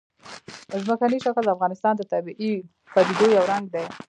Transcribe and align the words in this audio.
ځمکنی 0.85 1.17
شکل 1.25 1.43
د 1.45 1.49
افغانستان 1.55 1.93
د 1.97 2.01
طبیعي 2.13 2.53
پدیدو 2.93 3.25
یو 3.35 3.49
رنګ 3.51 3.65
دی. 3.73 3.85